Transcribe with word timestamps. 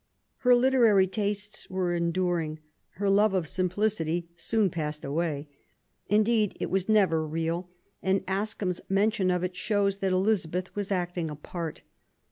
Her 0.37 0.55
literary 0.55 1.05
tastes 1.05 1.69
were 1.69 1.93
enduring; 1.93 2.57
her 2.93 3.07
love 3.07 3.35
of 3.35 3.47
simplicity 3.47 4.31
soon 4.35 4.71
passed 4.71 5.05
away. 5.05 5.47
Indeed, 6.07 6.57
it 6.59 6.71
was 6.71 6.89
never 6.89 7.23
real, 7.27 7.69
and 8.01 8.23
Ascham's 8.27 8.81
mention 8.89 9.29
of 9.29 9.43
it 9.43 9.55
shows 9.55 9.99
that 9.99 10.11
Eliza 10.11 10.47
beth 10.47 10.75
was 10.75 10.91
acting 10.91 11.29
a 11.29 11.35
part. 11.35 11.83